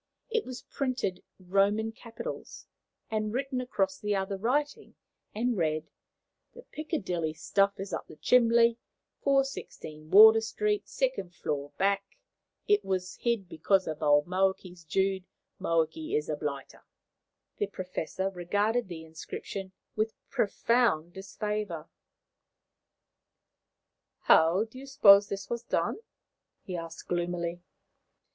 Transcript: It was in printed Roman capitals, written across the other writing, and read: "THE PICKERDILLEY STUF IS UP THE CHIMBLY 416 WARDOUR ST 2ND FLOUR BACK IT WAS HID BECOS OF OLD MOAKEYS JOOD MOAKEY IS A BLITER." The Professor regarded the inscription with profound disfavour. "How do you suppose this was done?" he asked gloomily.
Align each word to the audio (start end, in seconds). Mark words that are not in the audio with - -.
It 0.31 0.47
was 0.47 0.63
in 0.63 0.67
printed 0.71 1.23
Roman 1.37 1.91
capitals, 1.91 2.65
written 3.11 3.61
across 3.61 3.99
the 3.99 4.15
other 4.15 4.35
writing, 4.35 4.95
and 5.35 5.55
read: 5.55 5.91
"THE 6.55 6.63
PICKERDILLEY 6.63 7.33
STUF 7.35 7.79
IS 7.79 7.93
UP 7.93 8.07
THE 8.07 8.15
CHIMBLY 8.15 8.79
416 9.21 10.09
WARDOUR 10.09 10.41
ST 10.41 10.85
2ND 10.87 11.33
FLOUR 11.35 11.71
BACK 11.77 12.03
IT 12.67 12.83
WAS 12.83 13.17
HID 13.17 13.47
BECOS 13.47 13.85
OF 13.85 14.01
OLD 14.01 14.25
MOAKEYS 14.25 14.85
JOOD 14.85 15.23
MOAKEY 15.59 16.15
IS 16.15 16.29
A 16.29 16.35
BLITER." 16.35 16.81
The 17.59 17.67
Professor 17.67 18.31
regarded 18.31 18.87
the 18.87 19.03
inscription 19.05 19.71
with 19.95 20.15
profound 20.31 21.13
disfavour. 21.13 21.87
"How 24.21 24.63
do 24.63 24.79
you 24.79 24.87
suppose 24.87 25.29
this 25.29 25.47
was 25.47 25.61
done?" 25.61 25.99
he 26.63 26.75
asked 26.75 27.07
gloomily. 27.07 27.61